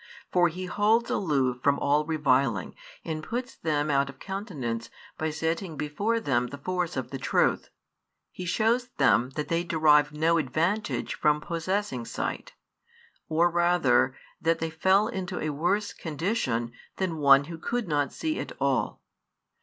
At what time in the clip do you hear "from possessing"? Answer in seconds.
11.13-12.05